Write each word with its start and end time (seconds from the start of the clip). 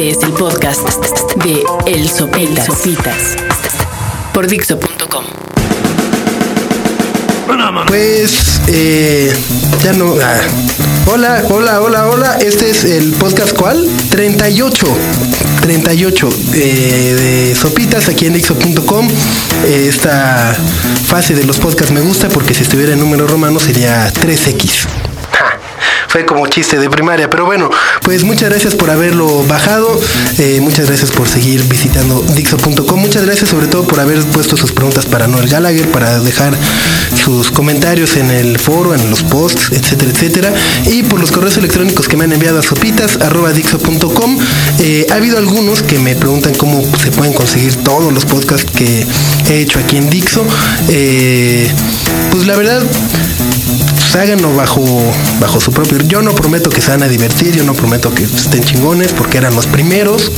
Este 0.00 0.18
es 0.18 0.24
el 0.24 0.32
podcast 0.32 0.80
de 1.44 1.62
El 1.84 2.08
Sopitas, 2.08 2.64
Sopitas 2.64 3.36
por 4.32 4.46
Dixo.com. 4.46 5.24
Pues, 7.86 8.62
eh, 8.68 9.30
ya 9.84 9.92
no. 9.92 10.14
ah. 10.22 10.40
Hola, 11.04 11.44
hola, 11.50 11.82
hola, 11.82 12.08
hola. 12.08 12.38
Este 12.38 12.70
es 12.70 12.84
el 12.84 13.12
podcast 13.12 13.54
¿cuál? 13.54 13.86
38. 14.08 14.86
38 15.60 16.28
eh, 16.54 17.48
de 17.50 17.54
Sopitas 17.54 18.08
aquí 18.08 18.24
en 18.24 18.32
Dixo.com. 18.32 19.06
Eh, 19.66 19.86
esta 19.86 20.56
fase 21.04 21.34
de 21.34 21.44
los 21.44 21.58
podcasts 21.58 21.92
me 21.92 22.00
gusta 22.00 22.30
porque 22.30 22.54
si 22.54 22.62
estuviera 22.62 22.94
en 22.94 23.00
número 23.00 23.26
romano 23.26 23.60
sería 23.60 24.10
3X. 24.14 24.99
Fue 26.10 26.26
como 26.26 26.44
chiste 26.48 26.76
de 26.80 26.90
primaria, 26.90 27.30
pero 27.30 27.44
bueno, 27.44 27.70
pues 28.02 28.24
muchas 28.24 28.50
gracias 28.50 28.74
por 28.74 28.90
haberlo 28.90 29.44
bajado, 29.46 29.96
eh, 30.38 30.58
muchas 30.60 30.88
gracias 30.88 31.12
por 31.12 31.28
seguir 31.28 31.62
visitando 31.68 32.20
Dixo.com, 32.34 32.98
muchas 32.98 33.24
gracias 33.24 33.48
sobre 33.50 33.68
todo 33.68 33.84
por 33.84 34.00
haber 34.00 34.20
puesto 34.24 34.56
sus 34.56 34.72
preguntas 34.72 35.06
para 35.06 35.28
Noel 35.28 35.48
Gallagher, 35.48 35.88
para 35.92 36.18
dejar 36.18 36.52
sus 37.14 37.52
comentarios 37.52 38.16
en 38.16 38.32
el 38.32 38.58
foro, 38.58 38.92
en 38.92 39.08
los 39.08 39.22
posts, 39.22 39.70
etcétera, 39.70 40.10
etcétera, 40.10 40.52
y 40.86 41.04
por 41.04 41.20
los 41.20 41.30
correos 41.30 41.56
electrónicos 41.58 42.08
que 42.08 42.16
me 42.16 42.24
han 42.24 42.32
enviado 42.32 42.58
a 42.58 42.62
sopitas.dixo.com. 42.62 44.38
Eh, 44.80 45.06
ha 45.10 45.14
habido 45.14 45.38
algunos 45.38 45.82
que 45.82 46.00
me 46.00 46.16
preguntan 46.16 46.54
cómo 46.56 46.82
se 46.98 47.12
pueden 47.12 47.34
conseguir 47.34 47.76
todos 47.84 48.12
los 48.12 48.24
podcasts 48.24 48.68
que 48.68 49.06
he 49.48 49.60
hecho 49.60 49.78
aquí 49.78 49.96
en 49.96 50.10
Dixo. 50.10 50.44
Eh, 50.88 51.70
pues 52.32 52.46
la 52.46 52.56
verdad, 52.56 52.82
pues 54.12 54.24
háganlo 54.24 54.52
bajo, 54.56 54.82
bajo 55.38 55.60
su 55.60 55.70
propio. 55.70 55.98
Yo 55.98 56.20
no 56.20 56.34
prometo 56.34 56.68
que 56.68 56.80
se 56.80 56.90
van 56.90 57.04
a 57.04 57.08
divertir, 57.08 57.54
yo 57.54 57.62
no 57.62 57.74
prometo 57.74 58.12
que 58.12 58.24
estén 58.24 58.64
chingones 58.64 59.12
porque 59.12 59.38
eran 59.38 59.54
los 59.54 59.66
primeros. 59.66 60.32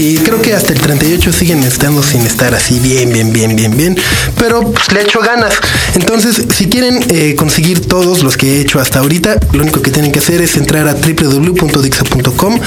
Y 0.00 0.16
creo 0.16 0.40
que 0.40 0.54
hasta 0.54 0.72
el 0.72 0.80
38 0.80 1.30
siguen 1.30 1.62
estando 1.62 2.02
sin 2.02 2.22
estar 2.22 2.54
así 2.54 2.78
bien, 2.78 3.12
bien, 3.12 3.34
bien, 3.34 3.54
bien, 3.54 3.76
bien. 3.76 3.98
Pero 4.38 4.72
pues, 4.72 4.90
le 4.92 5.02
echo 5.02 5.20
ganas. 5.20 5.52
Entonces, 5.94 6.42
si 6.56 6.70
quieren 6.70 7.04
eh, 7.10 7.34
conseguir 7.36 7.86
todos 7.86 8.22
los 8.22 8.38
que 8.38 8.56
he 8.56 8.60
hecho 8.62 8.80
hasta 8.80 9.00
ahorita, 9.00 9.38
lo 9.52 9.60
único 9.62 9.82
que 9.82 9.90
tienen 9.90 10.10
que 10.10 10.20
hacer 10.20 10.40
es 10.40 10.56
entrar 10.56 10.88
a 10.88 10.94
www.dixo.com, 10.94 12.60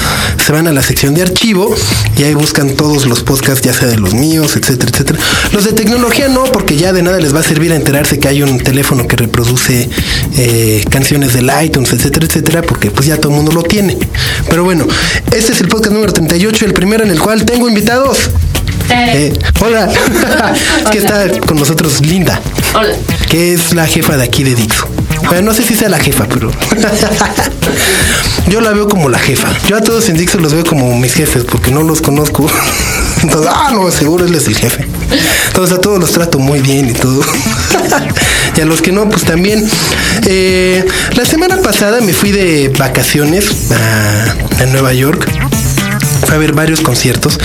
se 0.46 0.52
van 0.52 0.68
a 0.68 0.72
la 0.72 0.80
sección 0.80 1.12
de 1.14 1.22
archivo 1.22 1.74
y 2.16 2.22
ahí 2.22 2.34
buscan 2.34 2.76
todos 2.76 3.06
los 3.06 3.24
podcasts, 3.24 3.62
ya 3.62 3.72
sea 3.74 3.88
de 3.88 3.96
los 3.96 4.14
míos, 4.14 4.54
etcétera, 4.54 4.92
etcétera. 4.92 5.18
Los 5.52 5.64
de 5.64 5.72
tecnología 5.72 6.28
no, 6.28 6.44
porque 6.44 6.76
ya 6.76 6.92
de 6.92 7.02
nada 7.02 7.18
les 7.18 7.34
va 7.34 7.40
a 7.40 7.42
servir 7.42 7.72
a 7.72 7.74
enterarse 7.74 8.20
que 8.20 8.28
hay 8.28 8.44
un 8.44 8.60
teléfono 8.60 9.08
que 9.08 9.16
reproduce 9.16 9.90
eh, 10.36 10.84
canciones 10.88 11.32
del 11.32 11.50
iTunes, 11.64 11.92
etcétera, 11.92 12.26
etcétera, 12.26 12.62
porque 12.62 12.92
pues 12.92 13.08
ya 13.08 13.16
todo 13.16 13.30
el 13.30 13.38
mundo 13.38 13.50
lo 13.50 13.64
tiene. 13.64 13.98
Pero 14.48 14.62
bueno, 14.62 14.86
este 15.32 15.50
es 15.50 15.60
el 15.60 15.66
podcast 15.66 15.94
número 15.94 16.12
38, 16.12 16.66
el 16.66 16.74
primero 16.74 17.02
en 17.02 17.10
el 17.10 17.23
cual 17.24 17.42
tengo 17.46 17.66
invitados. 17.66 18.30
Eh, 18.90 19.32
hola, 19.62 19.88
es 19.90 20.90
que 20.90 20.98
está 20.98 21.26
con 21.46 21.56
nosotros 21.56 22.02
Linda, 22.02 22.38
Hola. 22.74 22.94
que 23.30 23.54
es 23.54 23.72
la 23.72 23.86
jefa 23.86 24.18
de 24.18 24.24
aquí 24.24 24.44
de 24.44 24.54
Dixo. 24.54 24.86
Bueno, 25.28 25.40
no 25.40 25.54
sé 25.54 25.62
si 25.62 25.74
sea 25.74 25.88
la 25.88 25.98
jefa, 25.98 26.26
pero 26.28 26.50
yo 28.48 28.60
la 28.60 28.72
veo 28.72 28.86
como 28.90 29.08
la 29.08 29.18
jefa. 29.18 29.48
Yo 29.66 29.78
a 29.78 29.80
todos 29.80 30.10
en 30.10 30.18
Dixo 30.18 30.38
los 30.38 30.52
veo 30.52 30.64
como 30.64 30.94
mis 30.98 31.14
jefes 31.14 31.44
porque 31.44 31.70
no 31.70 31.82
los 31.82 32.02
conozco. 32.02 32.46
Entonces, 33.22 33.50
ah, 33.50 33.70
no, 33.72 33.90
seguro 33.90 34.26
él 34.26 34.34
es 34.34 34.46
el 34.46 34.56
jefe. 34.56 34.86
Entonces 35.46 35.78
a 35.78 35.80
todos 35.80 35.98
los 35.98 36.12
trato 36.12 36.38
muy 36.38 36.60
bien 36.60 36.90
y 36.90 36.92
todo. 36.92 37.22
y 38.56 38.60
a 38.60 38.66
los 38.66 38.82
que 38.82 38.92
no, 38.92 39.08
pues 39.08 39.24
también. 39.24 39.66
Eh, 40.26 40.84
la 41.14 41.24
semana 41.24 41.56
pasada 41.62 42.02
me 42.02 42.12
fui 42.12 42.32
de 42.32 42.70
vacaciones 42.78 43.70
a, 43.72 44.62
a 44.62 44.66
Nueva 44.66 44.92
York 44.92 45.26
fue 46.26 46.36
a 46.36 46.38
ver 46.38 46.52
varios 46.52 46.80
conciertos 46.80 47.38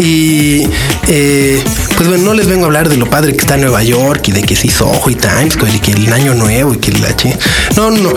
y 0.00 0.66
eh, 1.08 1.62
pues 1.96 2.08
bueno, 2.08 2.24
no 2.24 2.34
les 2.34 2.46
vengo 2.46 2.64
a 2.64 2.66
hablar 2.66 2.88
de 2.88 2.96
lo 2.96 3.08
padre 3.08 3.32
que 3.32 3.38
está 3.40 3.56
Nueva 3.56 3.82
York 3.82 4.22
y 4.28 4.32
de 4.32 4.42
que 4.42 4.56
se 4.56 4.66
hizo 4.68 4.86
Ojo 4.88 5.10
y 5.10 5.14
Times 5.14 5.56
y 5.74 5.78
que 5.78 5.92
el 5.92 6.12
año 6.12 6.34
nuevo 6.34 6.74
y 6.74 6.78
que 6.78 6.92
la 6.92 7.14
chi- 7.16 7.32
No, 7.76 7.90
no, 7.90 7.98
no. 8.00 8.14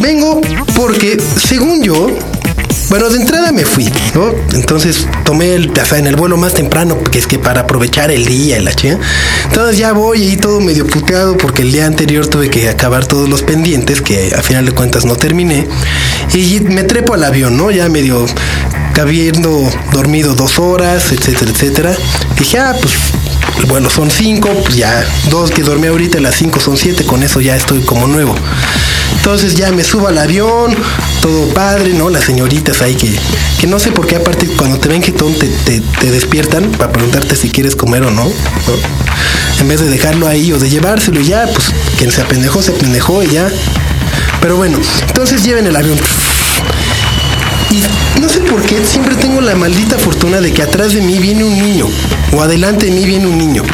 Vengo 0.00 0.40
porque 0.76 1.18
según 1.36 1.82
yo, 1.82 2.08
bueno, 2.90 3.08
de 3.08 3.18
entrada 3.18 3.52
me 3.52 3.64
fui, 3.64 3.90
¿no? 4.14 4.34
Entonces 4.52 5.06
tomé 5.24 5.54
el, 5.54 5.70
o 5.70 5.84
sea, 5.86 5.98
en 5.98 6.06
el 6.06 6.16
vuelo 6.16 6.36
más 6.36 6.54
temprano, 6.54 7.02
que 7.04 7.18
es 7.18 7.26
que 7.26 7.38
para 7.38 7.62
aprovechar 7.62 8.10
el 8.10 8.26
día 8.26 8.58
y 8.58 8.62
la 8.62 8.74
chica. 8.74 8.98
Entonces 9.44 9.78
ya 9.78 9.92
voy 9.92 10.24
y 10.24 10.36
todo 10.36 10.60
medio 10.60 10.86
puteado 10.86 11.36
porque 11.36 11.62
el 11.62 11.72
día 11.72 11.86
anterior 11.86 12.26
tuve 12.26 12.50
que 12.50 12.68
acabar 12.68 13.06
todos 13.06 13.28
los 13.28 13.42
pendientes 13.42 14.02
que 14.02 14.34
a 14.36 14.42
final 14.42 14.66
de 14.66 14.72
cuentas 14.72 15.04
no 15.04 15.14
terminé. 15.16 15.68
Y 16.34 16.60
me 16.60 16.82
trepo 16.82 17.14
al 17.14 17.24
avión, 17.24 17.56
¿no? 17.56 17.70
Ya 17.70 17.88
medio 17.88 18.26
habiendo 19.00 19.70
dormido 19.92 20.34
dos 20.34 20.58
horas, 20.58 21.12
etcétera, 21.12 21.50
etcétera. 21.50 21.96
Dije, 22.38 22.58
ah, 22.58 22.74
pues 22.80 22.94
el 23.58 23.66
vuelo 23.66 23.88
son 23.88 24.10
cinco, 24.10 24.50
pues 24.64 24.76
ya 24.76 25.04
dos 25.30 25.50
que 25.50 25.62
dormí 25.62 25.86
ahorita, 25.86 26.20
las 26.20 26.34
cinco 26.34 26.60
son 26.60 26.76
siete, 26.76 27.04
con 27.04 27.22
eso 27.22 27.40
ya 27.40 27.56
estoy 27.56 27.80
como 27.80 28.06
nuevo. 28.06 28.34
Entonces 29.20 29.54
ya 29.54 29.70
me 29.70 29.84
subo 29.84 30.08
al 30.08 30.16
avión, 30.16 30.74
todo 31.20 31.46
padre, 31.48 31.92
¿no? 31.92 32.08
Las 32.08 32.24
señoritas 32.24 32.80
ahí 32.80 32.94
que, 32.94 33.14
que 33.60 33.66
no 33.66 33.78
sé 33.78 33.92
por 33.92 34.06
qué 34.06 34.16
aparte 34.16 34.46
cuando 34.46 34.80
te 34.80 34.88
ven 34.88 35.02
que 35.02 35.12
te, 35.12 35.46
te, 35.46 35.80
te 35.80 36.10
despiertan 36.10 36.70
para 36.72 36.90
preguntarte 36.90 37.36
si 37.36 37.50
quieres 37.50 37.76
comer 37.76 38.02
o 38.04 38.10
no, 38.10 38.24
¿no? 38.24 38.32
En 39.60 39.68
vez 39.68 39.80
de 39.80 39.90
dejarlo 39.90 40.26
ahí 40.26 40.50
o 40.54 40.58
de 40.58 40.70
llevárselo 40.70 41.20
y 41.20 41.26
ya, 41.26 41.46
pues 41.46 41.66
quien 41.98 42.10
se 42.10 42.22
apendejó, 42.22 42.62
se 42.62 42.72
apendejó 42.72 43.22
y 43.22 43.28
ya. 43.28 43.50
Pero 44.40 44.56
bueno, 44.56 44.78
entonces 45.06 45.44
lleven 45.44 45.66
el 45.66 45.76
avión. 45.76 45.98
Y 47.70 48.20
no 48.20 48.28
sé 48.28 48.40
por 48.40 48.62
qué 48.62 48.84
siempre 48.86 49.14
tengo 49.16 49.42
la 49.42 49.54
maldita 49.54 49.98
fortuna 49.98 50.40
de 50.40 50.50
que 50.50 50.62
atrás 50.62 50.94
de 50.94 51.02
mí 51.02 51.18
viene 51.18 51.44
un 51.44 51.56
niño 51.60 51.86
o 52.32 52.42
adelante 52.42 52.86
de 52.86 52.92
mí 52.92 53.04
viene 53.04 53.26
un 53.26 53.36
niño. 53.36 53.64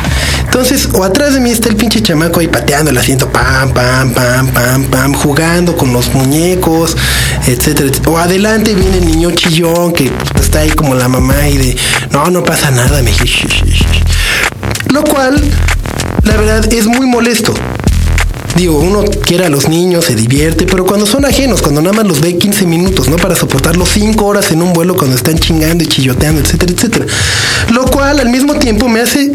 Entonces, 0.47 0.89
o 0.95 1.05
atrás 1.05 1.35
de 1.35 1.41
mí 1.41 1.51
está 1.51 1.69
el 1.69 1.77
pinche 1.77 2.01
chamaco 2.01 2.41
ahí 2.41 2.49
pateando 2.49 2.91
el 2.91 2.97
asiento, 2.97 3.31
pam, 3.31 3.73
pam, 3.75 4.15
pam, 4.15 4.49
pam, 4.49 4.85
pam, 4.85 5.13
jugando 5.13 5.77
con 5.77 5.93
los 5.93 6.13
muñecos, 6.15 6.97
etcétera, 7.47 7.89
etcétera. 7.91 8.11
O 8.11 8.19
adelante 8.19 8.75
viene 8.75 8.99
el 8.99 9.07
niño 9.07 9.31
chillón 9.33 9.93
que 9.93 10.11
está 10.41 10.61
ahí 10.61 10.71
como 10.71 10.95
la 10.95 11.09
mamá 11.09 11.49
y 11.49 11.59
de, 11.59 11.77
no, 12.11 12.31
no 12.31 12.43
pasa 12.43 12.71
nada, 12.71 13.03
me 13.03 13.13
Lo 14.91 15.05
cual, 15.05 15.41
la 16.23 16.37
verdad, 16.37 16.73
es 16.73 16.87
muy 16.87 17.07
molesto. 17.07 17.53
Digo, 18.57 18.79
uno 18.79 19.05
quiere 19.05 19.45
a 19.45 19.51
los 19.51 19.69
niños, 19.69 20.07
se 20.07 20.15
divierte, 20.15 20.65
pero 20.65 20.87
cuando 20.87 21.05
son 21.05 21.27
ajenos, 21.27 21.61
cuando 21.61 21.83
nada 21.83 21.95
más 21.95 22.07
los 22.07 22.23
ve 22.23 22.39
15 22.39 22.65
minutos, 22.65 23.07
¿no? 23.09 23.17
Para 23.17 23.37
soportarlos 23.37 23.91
5 23.91 24.25
horas 24.25 24.51
en 24.51 24.63
un 24.63 24.73
vuelo 24.73 24.97
cuando 24.97 25.15
están 25.15 25.39
chingando 25.39 25.85
y 25.85 25.87
chilloteando, 25.89 26.41
etcétera, 26.41 26.73
etcétera. 26.73 27.07
Lo 27.71 27.85
cual 27.85 28.21
al 28.21 28.29
mismo 28.29 28.55
tiempo 28.55 28.89
me 28.89 29.01
hace 29.01 29.33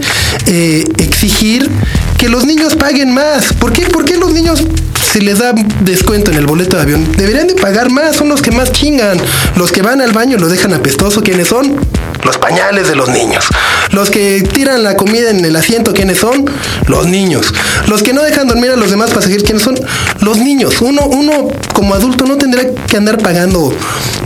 eh, 0.48 0.84
exigir 0.98 1.70
que 2.18 2.30
los 2.30 2.46
niños 2.46 2.76
paguen 2.76 3.14
más. 3.14 3.54
¿Por 3.54 3.74
qué? 3.74 3.86
¿Por 3.88 4.06
qué 4.06 4.18
los 4.18 4.34
niños 4.34 4.64
se 5.12 5.22
les 5.22 5.40
da 5.40 5.54
descuento 5.82 6.32
en 6.32 6.38
el 6.38 6.46
boleto 6.46 6.78
de 6.78 6.84
avión? 6.84 7.12
Deberían 7.18 7.48
de 7.48 7.56
pagar 7.56 7.90
más, 7.90 8.16
son 8.16 8.30
los 8.30 8.42
que 8.42 8.52
más 8.52 8.72
chingan. 8.72 9.18
Los 9.58 9.72
que 9.72 9.82
van 9.82 10.00
al 10.00 10.14
baño 10.14 10.38
lo 10.38 10.48
dejan 10.48 10.74
apestoso, 10.74 11.22
¿quiénes 11.22 11.50
son? 11.50 11.76
Los 12.24 12.38
pañales 12.38 12.88
de 12.88 12.96
los 12.96 13.10
niños. 13.10 13.46
Los 13.92 14.10
que 14.10 14.42
tiran 14.42 14.84
la 14.84 14.96
comida 14.96 15.30
en 15.30 15.44
el 15.44 15.56
asiento, 15.56 15.92
¿quiénes 15.92 16.20
son? 16.20 16.46
Los 16.88 17.08
niños. 17.08 17.54
Los 17.88 18.04
que 18.04 18.14
no 18.14 18.24
dejan 18.24 18.48
dormir 18.48 18.72
a 18.72 18.76
los 18.78 18.90
demás 18.90 19.12
pasajeros, 19.12 19.44
¿quiénes 19.44 19.64
son? 19.64 19.76
Los 20.22 20.38
niños. 20.38 20.82
Uno, 20.82 21.02
uno 21.06 21.50
como 21.74 21.94
adulto 21.94 22.26
no 22.26 22.38
tendrá 22.38 22.64
que 22.88 22.98
andar 22.98 23.18
pagando 23.18 23.74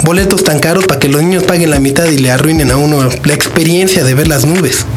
boletos 0.04 0.44
tan 0.44 0.60
caros 0.60 0.86
para 0.86 1.00
que 1.00 1.10
los 1.10 1.24
niños 1.24 1.44
paguen 1.44 1.72
la 1.72 1.80
mitad 1.80 2.06
y 2.06 2.20
le 2.20 2.30
arruinen 2.30 2.70
a 2.70 2.78
uno 2.78 3.10
la 3.24 3.34
experiencia 3.34 4.04
de 4.04 4.14
ver 4.14 4.28
las 4.28 4.46
nubes. 4.46 4.86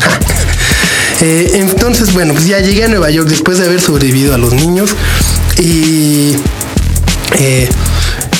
Eh, 1.21 1.50
entonces, 1.54 2.15
bueno, 2.15 2.32
pues 2.32 2.47
ya 2.47 2.60
llegué 2.60 2.84
a 2.84 2.88
Nueva 2.88 3.10
York 3.10 3.28
después 3.28 3.59
de 3.59 3.66
haber 3.66 3.81
sobrevivido 3.81 4.34
a 4.34 4.38
los 4.38 4.54
niños 4.54 4.94
y 5.58 6.36
eh, 7.38 7.69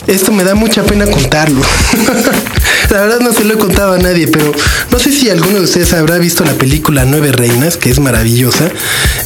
esto 0.07 0.33
me 0.33 0.45
da 0.45 0.55
mucha 0.55 0.83
pena 0.85 1.07
contarlo. 1.07 1.61
la 2.91 3.01
verdad 3.01 3.21
no 3.21 3.33
se 3.33 3.45
lo 3.45 3.55
he 3.55 3.59
contado 3.59 3.93
a 3.93 3.99
nadie, 3.99 4.29
pero 4.29 4.53
no 4.91 4.99
sé 4.99 5.13
si 5.13 5.29
alguno 5.29 5.59
de 5.59 5.65
ustedes 5.65 5.93
habrá 5.93 6.19
visto 6.19 6.45
la 6.45 6.55
película 6.55 7.05
Nueve 7.05 7.33
Reinas, 7.33 7.77
que 7.77 7.91
es 7.91 8.01
maravillosa. 8.01 8.71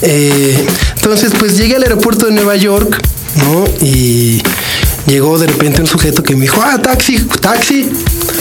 Eh, 0.02 0.67
entonces, 0.96 1.32
pues 1.38 1.56
llegué 1.56 1.76
al 1.76 1.82
aeropuerto 1.82 2.26
de 2.26 2.32
Nueva 2.32 2.56
York, 2.56 3.00
¿no? 3.37 3.64
Y 3.81 4.43
llegó 5.06 5.38
de 5.38 5.46
repente 5.46 5.81
un 5.81 5.87
sujeto 5.87 6.22
que 6.22 6.34
me 6.34 6.43
dijo, 6.43 6.61
ah, 6.62 6.81
taxi, 6.82 7.19
taxi. 7.40 7.90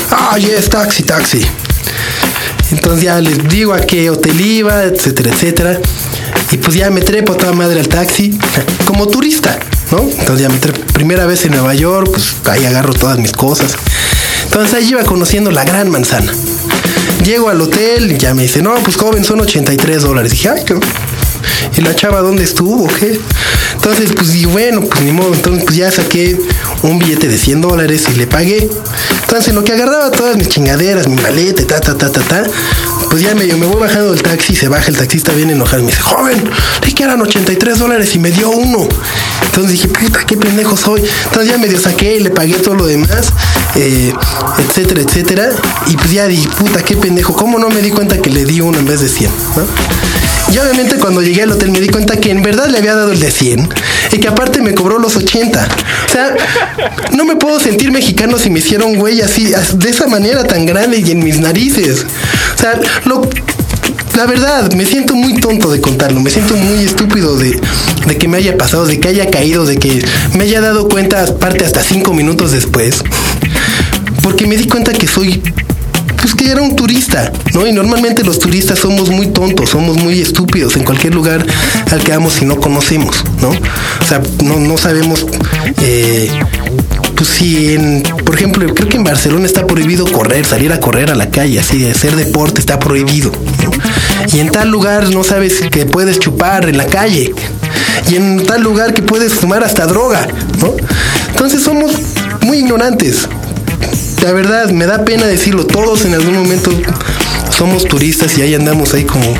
Ah, 0.09 0.37
yes, 0.37 0.69
taxi, 0.69 1.03
taxi. 1.03 1.41
Entonces 2.71 3.03
ya 3.03 3.19
les 3.19 3.47
digo 3.49 3.73
a 3.73 3.81
qué 3.81 4.09
hotel 4.09 4.39
iba, 4.39 4.83
etcétera, 4.83 5.31
etcétera. 5.31 5.79
Y 6.51 6.57
pues 6.57 6.75
ya 6.75 6.89
me 6.89 7.01
trepo 7.01 7.35
toda 7.35 7.53
madre 7.53 7.79
al 7.79 7.87
taxi, 7.87 8.37
como 8.85 9.07
turista, 9.07 9.57
¿no? 9.91 9.99
Entonces 9.99 10.41
ya 10.41 10.49
me 10.49 10.57
trepo, 10.57 10.81
primera 10.93 11.25
vez 11.25 11.45
en 11.45 11.51
Nueva 11.51 11.73
York, 11.73 12.09
pues 12.11 12.35
ahí 12.45 12.65
agarro 12.65 12.93
todas 12.93 13.17
mis 13.19 13.31
cosas. 13.31 13.73
Entonces 14.43 14.73
ahí 14.73 14.89
iba 14.89 15.03
conociendo 15.03 15.49
la 15.49 15.63
gran 15.63 15.89
manzana. 15.89 16.33
Llego 17.23 17.49
al 17.49 17.61
hotel 17.61 18.11
y 18.11 18.17
ya 18.17 18.33
me 18.33 18.43
dice, 18.43 18.61
no, 18.61 18.75
pues 18.83 18.97
joven, 18.97 19.23
son 19.23 19.39
83 19.39 20.01
dólares. 20.01 20.31
dije, 20.31 20.49
ay. 20.49 20.63
¿Y 21.77 21.81
la 21.81 21.95
chava 21.95 22.21
dónde 22.21 22.43
estuvo? 22.43 22.87
¿Qué? 22.87 23.19
Entonces, 23.75 24.11
pues, 24.13 24.35
y 24.35 24.45
bueno, 24.45 24.81
pues 24.81 25.01
ni 25.01 25.11
modo. 25.11 25.33
Entonces, 25.33 25.63
pues 25.63 25.77
ya 25.77 25.89
saqué 25.89 26.37
un 26.83 26.99
billete 26.99 27.27
de 27.27 27.37
100 27.37 27.61
dólares 27.61 28.05
y 28.13 28.17
le 28.17 28.27
pagué. 28.27 28.69
Entonces, 29.21 29.49
en 29.49 29.55
lo 29.55 29.63
que 29.63 29.73
agarraba 29.73 30.11
todas 30.11 30.35
mis 30.35 30.49
chingaderas, 30.49 31.07
mi 31.07 31.15
maleta, 31.15 31.65
ta, 31.65 31.79
ta, 31.79 31.97
ta, 31.97 32.11
ta, 32.11 32.21
ta, 32.21 32.43
pues 33.11 33.23
ya 33.23 33.35
medio 33.35 33.57
me 33.57 33.65
voy 33.65 33.77
bajando 33.77 34.13
del 34.13 34.23
taxi, 34.23 34.55
se 34.55 34.69
baja 34.69 34.87
el 34.87 34.95
taxista 34.95 35.33
bien 35.33 35.49
enojado 35.49 35.79
y 35.79 35.85
me 35.85 35.91
dice, 35.91 36.01
joven, 36.01 36.49
le 36.87 36.93
que 36.93 37.03
eran 37.03 37.21
83 37.21 37.77
dólares 37.77 38.15
y 38.15 38.19
me 38.19 38.31
dio 38.31 38.49
uno. 38.49 38.87
Entonces 39.47 39.73
dije, 39.73 39.89
puta, 39.89 40.25
qué 40.25 40.37
pendejo 40.37 40.77
soy. 40.77 41.03
Entonces 41.25 41.51
ya 41.51 41.57
medio 41.57 41.77
saqué 41.77 42.15
y 42.15 42.19
le 42.21 42.29
pagué 42.29 42.53
todo 42.53 42.75
lo 42.75 42.85
demás, 42.85 43.33
eh, 43.75 44.13
etcétera, 44.59 45.01
etcétera. 45.01 45.49
Y 45.87 45.97
pues 45.97 46.11
ya 46.11 46.25
dije, 46.25 46.47
puta, 46.57 46.81
qué 46.83 46.95
pendejo. 46.95 47.35
¿Cómo 47.35 47.59
no 47.59 47.69
me 47.69 47.81
di 47.81 47.91
cuenta 47.91 48.17
que 48.21 48.29
le 48.29 48.45
di 48.45 48.61
uno 48.61 48.79
en 48.79 48.85
vez 48.85 49.01
de 49.01 49.09
100? 49.09 49.29
Y 50.53 50.57
obviamente 50.57 50.97
cuando 50.97 51.21
llegué 51.21 51.43
al 51.43 51.51
hotel 51.51 51.71
me 51.71 51.79
di 51.79 51.87
cuenta 51.87 52.17
que 52.17 52.29
en 52.29 52.41
verdad 52.41 52.67
le 52.67 52.77
había 52.77 52.95
dado 52.95 53.11
el 53.11 53.19
de 53.19 53.31
100 53.31 53.69
y 54.11 54.17
que 54.17 54.27
aparte 54.27 54.61
me 54.61 54.73
cobró 54.73 54.99
los 54.99 55.15
80. 55.15 55.67
O 56.07 56.11
sea, 56.11 56.35
no 57.13 57.23
me 57.23 57.35
puedo 57.37 57.59
sentir 57.59 57.91
mexicano 57.91 58.37
si 58.37 58.49
me 58.49 58.59
hicieron 58.59 58.95
güey 58.95 59.21
así, 59.21 59.53
de 59.75 59.89
esa 59.89 60.07
manera 60.07 60.43
tan 60.43 60.65
grande 60.65 60.99
y 61.05 61.11
en 61.11 61.23
mis 61.23 61.39
narices. 61.39 62.05
O 62.55 62.59
sea, 62.59 62.79
lo, 63.05 63.21
la 64.15 64.25
verdad, 64.25 64.71
me 64.73 64.85
siento 64.85 65.15
muy 65.15 65.35
tonto 65.35 65.71
de 65.71 65.79
contarlo, 65.79 66.19
me 66.19 66.29
siento 66.29 66.55
muy 66.55 66.83
estúpido 66.83 67.37
de, 67.37 67.59
de, 68.05 68.17
que 68.17 68.27
me 68.27 68.37
haya 68.37 68.57
pasado, 68.57 68.85
de 68.85 68.99
que 68.99 69.07
haya 69.07 69.29
caído, 69.29 69.65
de 69.65 69.77
que 69.77 70.03
me 70.37 70.43
haya 70.43 70.59
dado 70.59 70.89
cuenta, 70.89 71.23
aparte 71.23 71.63
hasta 71.63 71.81
cinco 71.81 72.13
minutos 72.13 72.51
después, 72.51 73.03
porque 74.21 74.47
me 74.47 74.57
di 74.57 74.67
cuenta 74.67 74.91
que 74.91 75.07
soy 75.07 75.41
era 76.51 76.61
un 76.61 76.75
turista, 76.75 77.31
¿no? 77.53 77.65
Y 77.65 77.71
normalmente 77.71 78.23
los 78.23 78.39
turistas 78.39 78.79
somos 78.79 79.09
muy 79.09 79.27
tontos, 79.27 79.69
somos 79.69 79.97
muy 79.97 80.19
estúpidos 80.19 80.75
en 80.75 80.83
cualquier 80.83 81.15
lugar 81.15 81.45
al 81.91 82.03
que 82.03 82.11
vamos 82.11 82.41
y 82.41 82.45
no 82.45 82.59
conocemos, 82.59 83.23
¿no? 83.41 83.49
O 83.49 84.05
sea, 84.07 84.21
no, 84.43 84.59
no 84.59 84.77
sabemos 84.77 85.25
eh, 85.81 86.29
pues 87.15 87.29
si 87.29 87.73
en, 87.73 88.03
por 88.25 88.35
ejemplo, 88.35 88.73
creo 88.73 88.89
que 88.89 88.97
en 88.97 89.03
Barcelona 89.03 89.45
está 89.45 89.67
prohibido 89.67 90.11
correr, 90.11 90.45
salir 90.45 90.73
a 90.73 90.79
correr 90.79 91.11
a 91.11 91.15
la 91.15 91.29
calle, 91.29 91.59
así 91.59 91.85
hacer 91.85 92.15
deporte 92.15 92.59
está 92.59 92.79
prohibido. 92.79 93.31
Y 94.33 94.39
en 94.39 94.49
tal 94.49 94.69
lugar 94.69 95.09
no 95.09 95.23
sabes 95.23 95.61
que 95.71 95.85
puedes 95.85 96.19
chupar 96.19 96.67
en 96.67 96.77
la 96.77 96.85
calle. 96.87 97.33
Y 98.09 98.15
en 98.15 98.43
tal 98.43 98.63
lugar 98.63 98.93
que 98.93 99.03
puedes 99.03 99.33
fumar 99.33 99.63
hasta 99.63 99.85
droga, 99.85 100.27
¿no? 100.59 100.73
Entonces 101.29 101.61
somos 101.61 101.91
muy 102.41 102.57
ignorantes. 102.57 103.27
La 104.21 104.31
verdad, 104.33 104.69
me 104.69 104.85
da 104.85 105.03
pena 105.03 105.25
decirlo. 105.25 105.65
Todos 105.65 106.05
en 106.05 106.13
algún 106.13 106.35
momento 106.35 106.71
somos 107.49 107.85
turistas 107.85 108.37
y 108.37 108.41
ahí 108.41 108.53
andamos 108.53 108.93
ahí 108.93 109.03
como 109.03 109.35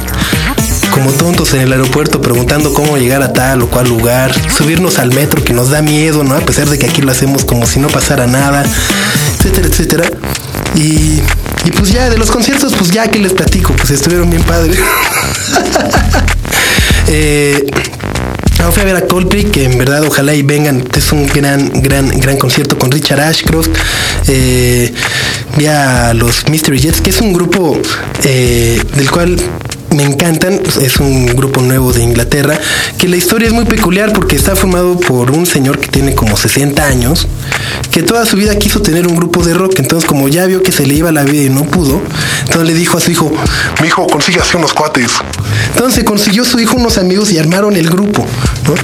como 0.92 1.12
tontos 1.12 1.54
en 1.54 1.62
el 1.62 1.72
aeropuerto 1.72 2.22
preguntando 2.22 2.74
cómo 2.74 2.98
llegar 2.98 3.24
a 3.24 3.32
tal 3.32 3.62
o 3.62 3.70
cual 3.70 3.88
lugar, 3.88 4.34
subirnos 4.52 5.00
al 5.00 5.14
metro 5.14 5.42
que 5.42 5.54
nos 5.54 5.70
da 5.70 5.82
miedo, 5.82 6.24
¿no? 6.24 6.36
A 6.36 6.42
pesar 6.42 6.70
de 6.70 6.78
que 6.78 6.86
aquí 6.86 7.02
lo 7.02 7.12
hacemos 7.12 7.46
como 7.46 7.66
si 7.66 7.80
no 7.80 7.88
pasara 7.88 8.28
nada, 8.28 8.66
etcétera, 9.38 9.68
etcétera. 9.68 10.04
Y, 10.76 11.22
y 11.64 11.72
pues 11.78 11.92
ya, 11.92 12.10
de 12.10 12.18
los 12.18 12.30
conciertos, 12.30 12.74
pues 12.78 12.92
ya 12.92 13.08
que 13.10 13.20
les 13.20 13.34
platico, 13.34 13.74
pues 13.74 13.92
estuvieron 13.92 14.30
bien 14.30 14.44
padres. 14.44 14.78
eh, 17.08 17.66
fui 18.70 18.84
a 18.84 18.86
ver 18.86 18.96
a 18.96 19.08
Coldplay, 19.08 19.46
que 19.46 19.64
en 19.64 19.78
verdad 19.80 20.04
ojalá 20.04 20.36
y 20.36 20.44
vengan. 20.44 20.84
Es 20.96 21.12
un 21.12 21.26
gran, 21.26 21.72
gran, 21.82 22.10
gran 22.20 22.38
concierto 22.38 22.78
con 22.78 22.92
Richard 22.92 23.20
Ashcroft. 23.20 23.70
Eh, 24.28 24.94
los 26.14 26.48
Mystery 26.50 26.80
Jets, 26.80 27.02
que 27.02 27.10
es 27.10 27.22
un 27.22 27.34
grupo 27.34 27.80
eh, 28.24 28.80
del 28.96 29.10
cual 29.10 29.38
me 29.92 30.04
encantan. 30.04 30.60
Es 30.82 30.98
un 31.00 31.26
grupo 31.28 31.62
nuevo 31.62 31.94
de 31.94 32.04
Inglaterra, 32.04 32.60
que 32.98 33.08
la 33.08 33.18
historia 33.18 33.48
es 33.48 33.54
muy 33.54 33.66
peculiar 33.66 34.14
porque 34.14 34.36
está 34.36 34.56
formado 34.56 35.00
por 35.00 35.32
un 35.32 35.46
señor 35.46 35.80
que 35.80 35.88
tiene 35.88 36.16
como 36.16 36.38
60 36.38 36.86
años, 36.86 37.28
que 37.92 38.04
toda 38.04 38.26
su 38.26 38.38
vida 38.38 38.58
quiso 38.58 38.82
tener 38.82 39.08
un 39.08 39.16
grupo 39.16 39.44
de 39.44 39.54
rock. 39.54 39.80
Entonces, 39.80 40.08
como 40.08 40.28
ya 40.28 40.46
vio 40.46 40.64
que 40.64 40.72
se 40.72 40.86
le 40.86 40.96
iba 40.96 41.12
la 41.12 41.24
vida 41.24 41.44
y 41.44 41.50
no 41.50 41.64
pudo, 41.64 42.02
entonces 42.42 42.68
le 42.68 42.74
dijo 42.74 42.98
a 42.98 43.02
su 43.02 43.12
hijo, 43.12 43.32
mi 43.82 43.88
hijo, 43.88 44.08
consigue 44.08 44.40
así 44.40 44.58
unos 44.58 44.74
cuates. 44.74 45.12
Entonces 45.74 46.04
consiguió 46.04 46.46
su 46.46 46.60
hijo 46.60 46.78
unos 46.78 46.98
amigos 46.98 47.32
y 47.32 47.38
armaron 47.38 47.76
el 47.76 47.90
grupo. 47.90 48.26
¿no? 48.68 48.76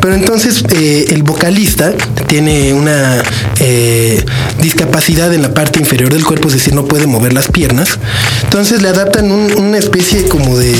Pero 0.00 0.14
entonces 0.14 0.64
eh, 0.70 1.06
el 1.10 1.22
vocalista 1.22 1.92
tiene 2.26 2.72
una 2.72 3.22
eh, 3.60 4.24
discapacidad 4.64 5.32
en 5.34 5.42
la 5.42 5.52
parte 5.52 5.78
inferior 5.78 6.12
del 6.12 6.24
cuerpo, 6.24 6.48
es 6.48 6.54
decir, 6.54 6.74
no 6.74 6.86
puede 6.86 7.06
mover 7.06 7.34
las 7.34 7.48
piernas. 7.48 7.98
Entonces 8.44 8.80
le 8.80 8.88
adaptan 8.88 9.30
un, 9.30 9.52
una 9.58 9.76
especie 9.76 10.26
como 10.26 10.56
de 10.56 10.74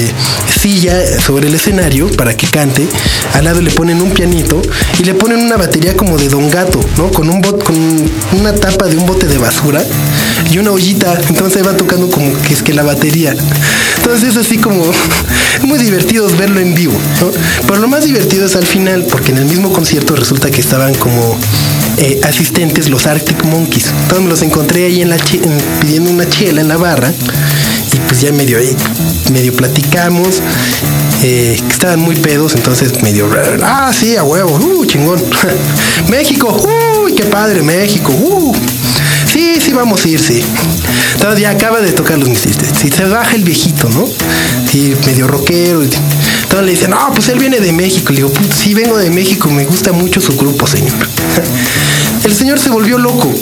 silla 0.48 1.20
sobre 1.20 1.48
el 1.48 1.54
escenario 1.54 2.10
para 2.16 2.34
que 2.34 2.46
cante. 2.46 2.88
Al 3.34 3.44
lado 3.44 3.60
le 3.60 3.70
ponen 3.70 4.00
un 4.00 4.10
pianito 4.10 4.62
y 4.98 5.04
le 5.04 5.12
ponen 5.14 5.38
una 5.38 5.58
batería 5.58 5.94
como 5.96 6.16
de 6.16 6.28
Don 6.28 6.50
Gato, 6.50 6.81
¿no? 6.96 7.10
Con 7.10 7.28
un 7.28 7.42
bot, 7.42 7.62
con 7.62 7.76
una 8.38 8.54
tapa 8.54 8.86
de 8.86 8.96
un 8.96 9.04
bote 9.04 9.26
de 9.26 9.36
basura 9.36 9.84
y 10.50 10.56
una 10.58 10.70
ollita. 10.70 11.19
Entonces 11.28 11.66
va 11.66 11.76
tocando 11.76 12.10
como 12.10 12.32
que 12.42 12.54
es 12.54 12.62
que 12.62 12.72
la 12.72 12.82
batería. 12.82 13.36
Entonces 13.98 14.31
es 14.31 14.36
así 14.38 14.56
como 14.56 14.82
muy 15.62 15.78
divertido 15.78 16.26
verlo 16.38 16.60
en 16.60 16.75
vivo, 16.75 16.98
¿no? 17.20 17.31
Pero 17.66 17.81
lo 17.81 17.88
más 17.88 18.04
divertido 18.04 18.46
es 18.46 18.56
al 18.56 18.66
final, 18.66 19.04
porque 19.10 19.32
en 19.32 19.38
el 19.38 19.44
mismo 19.44 19.70
concierto 19.72 20.16
resulta 20.16 20.50
que 20.50 20.62
estaban 20.62 20.94
como 20.94 21.38
eh, 21.99 22.20
asistentes 22.25 22.88
los 22.88 23.06
Arctic 23.06 23.44
Monkeys. 23.44 23.88
Entonces 24.02 24.23
me 24.23 24.29
los 24.29 24.43
encontré 24.43 24.87
ahí 24.87 25.02
en 25.02 25.11
la 25.11 25.17
en, 25.17 25.58
pidiendo 25.81 26.11
una 26.11 26.29
chela 26.29 26.61
en 26.61 26.69
la 26.69 26.76
barra 26.76 27.12
y 27.93 27.96
pues 28.08 28.20
ya 28.20 28.32
medio 28.32 28.58
ahí, 28.58 28.75
medio 29.32 29.52
platicamos. 29.55 30.43
Eh, 31.23 31.58
estaban 31.70 32.00
muy 32.00 32.17
pedos, 32.17 32.55
entonces 32.55 33.02
medio, 33.02 33.31
ah, 33.62 33.93
sí, 33.99 34.17
a 34.17 34.25
huevo, 34.25 34.56
uh, 34.56 34.85
chingón. 34.85 35.23
México, 36.11 36.55
uy, 37.02 37.14
qué 37.14 37.25
padre, 37.25 37.62
México, 37.62 38.12
uh. 38.12 38.55
Sí, 39.25 39.58
sí, 39.61 39.73
vamos 39.73 40.05
a 40.05 40.08
ir, 40.08 40.20
sí. 40.20 40.44
Entonces 41.14 41.41
ya 41.41 41.50
acaba 41.50 41.81
de 41.81 41.93
tocar 41.93 42.19
los 42.19 42.29
misistes. 42.29 42.69
Si 42.79 42.88
se 42.88 43.05
baja 43.05 43.35
el 43.35 43.43
viejito, 43.43 43.88
¿no? 43.88 44.06
Sí, 44.70 44.94
medio 45.06 45.26
rockero. 45.26 45.81
Entonces 46.44 46.67
le 46.67 46.70
dicen, 46.73 46.91
no, 46.91 47.12
pues 47.12 47.29
él 47.29 47.38
viene 47.38 47.58
de 47.58 47.73
México. 47.73 48.12
Le 48.12 48.17
digo, 48.17 48.31
pues 48.32 48.49
sí, 48.55 48.75
vengo 48.75 48.96
de 48.96 49.11
México, 49.11 49.50
me 49.50 49.64
gusta 49.64 49.93
mucho 49.93 50.20
su 50.20 50.37
grupo, 50.37 50.67
señor. 50.67 50.93
El 52.25 52.35
señor 52.35 52.58
se 52.58 52.70
volvió 52.70 52.96
loco. 52.99 53.32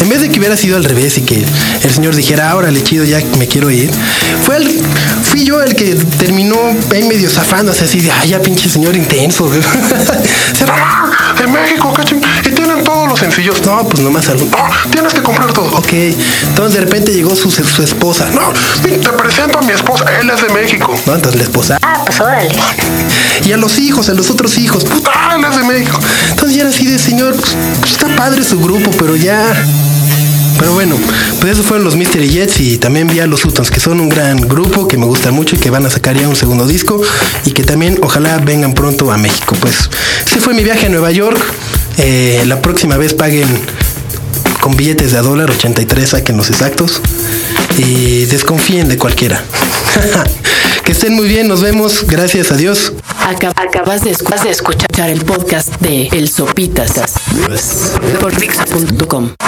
En 0.00 0.08
vez 0.08 0.20
de 0.20 0.30
que 0.30 0.38
hubiera 0.38 0.56
sido 0.56 0.76
al 0.76 0.84
revés 0.84 1.18
y 1.18 1.22
que 1.22 1.44
el 1.82 1.90
señor 1.90 2.14
dijera, 2.14 2.50
ahora 2.50 2.70
le 2.70 2.82
chido, 2.82 3.04
ya 3.04 3.20
me 3.38 3.48
quiero 3.48 3.70
ir, 3.70 3.90
fue 4.44 4.56
el, 4.56 4.80
fui 5.22 5.44
yo 5.44 5.60
el 5.60 5.74
que 5.74 5.94
terminó 6.18 6.56
ahí 6.92 7.02
medio 7.02 7.28
zafándose 7.28 7.84
así 7.84 8.00
de, 8.00 8.10
ay, 8.10 8.30
ya 8.30 8.40
pinche 8.40 8.68
señor 8.68 8.96
intenso. 8.96 9.50
en 11.44 11.52
México, 11.52 11.92
cachín, 11.92 12.20
sencillos. 13.20 13.64
No, 13.64 13.86
pues 13.88 14.02
nomás 14.02 14.28
algo. 14.28 14.46
No, 14.46 14.90
tienes 14.90 15.14
que 15.14 15.22
comprar 15.22 15.52
todo. 15.52 15.76
Ok. 15.76 15.92
Entonces 15.92 16.74
de 16.74 16.80
repente 16.80 17.12
llegó 17.12 17.36
su, 17.36 17.50
su 17.50 17.82
esposa. 17.82 18.28
No, 18.30 18.52
te 18.82 19.10
presento 19.10 19.58
a 19.58 19.62
mi 19.62 19.72
esposa, 19.72 20.04
él 20.20 20.30
es 20.30 20.42
de 20.42 20.48
México. 20.48 20.94
No, 21.06 21.14
entonces 21.14 21.38
la 21.38 21.44
esposa. 21.44 21.78
Ah, 21.82 22.02
pues 22.04 22.20
órale. 22.20 22.50
Y 23.44 23.52
a 23.52 23.56
los 23.56 23.78
hijos, 23.78 24.08
a 24.10 24.12
los 24.12 24.30
otros 24.30 24.58
hijos, 24.58 24.84
puta, 24.84 25.10
él 25.34 25.44
es 25.44 25.56
de 25.56 25.64
México. 25.64 25.98
Entonces 26.28 26.56
ya 26.56 26.62
era 26.62 26.70
así 26.70 26.86
de 26.86 26.98
señor, 26.98 27.34
pues, 27.34 27.56
pues 27.80 27.92
está 27.92 28.14
padre 28.14 28.44
su 28.44 28.60
grupo, 28.60 28.90
pero 28.98 29.16
ya. 29.16 29.42
Pero 30.58 30.74
bueno, 30.74 30.94
pues 31.40 31.54
eso 31.54 31.62
fueron 31.62 31.84
los 31.84 31.96
Mystery 31.96 32.28
Jets 32.28 32.60
y 32.60 32.76
también 32.76 33.08
vi 33.08 33.18
a 33.20 33.26
los 33.26 33.40
Sutons, 33.40 33.70
que 33.70 33.80
son 33.80 33.98
un 33.98 34.10
gran 34.10 34.36
grupo 34.42 34.86
que 34.86 34.98
me 34.98 35.06
gusta 35.06 35.30
mucho 35.30 35.56
y 35.56 35.58
que 35.58 35.70
van 35.70 35.86
a 35.86 35.90
sacar 35.90 36.18
ya 36.18 36.28
un 36.28 36.36
segundo 36.36 36.66
disco 36.66 37.00
y 37.46 37.52
que 37.52 37.64
también 37.64 37.98
ojalá 38.02 38.36
vengan 38.38 38.74
pronto 38.74 39.10
a 39.10 39.16
México. 39.16 39.56
Pues 39.58 39.88
ese 40.26 40.38
fue 40.38 40.52
mi 40.52 40.62
viaje 40.62 40.86
a 40.86 40.88
Nueva 40.90 41.12
York. 41.12 41.40
Eh, 41.98 42.42
la 42.46 42.62
próxima 42.62 42.96
vez 42.96 43.14
paguen 43.14 43.48
con 44.60 44.76
billetes 44.76 45.12
de 45.12 45.18
a 45.18 45.22
dólar 45.22 45.50
83, 45.50 46.08
saquen 46.08 46.36
los 46.36 46.50
exactos 46.50 47.00
y 47.78 48.26
desconfíen 48.26 48.88
de 48.88 48.98
cualquiera. 48.98 49.42
que 50.84 50.92
estén 50.92 51.14
muy 51.14 51.28
bien, 51.28 51.48
nos 51.48 51.62
vemos, 51.62 52.06
gracias 52.06 52.52
a 52.52 52.56
Dios. 52.56 52.92
Acabas 53.18 54.02
de, 54.04 54.10
escuchar 54.50 55.10
el 55.10 55.24
podcast 55.24 55.68
de 55.80 56.08
El 56.08 56.28
Sopitas 56.28 56.92
por. 58.20 59.40